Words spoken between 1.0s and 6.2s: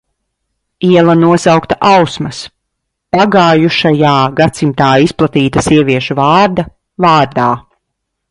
nosaukta Ausmas– pagājušajā gadsimtā izplatīta sieviešu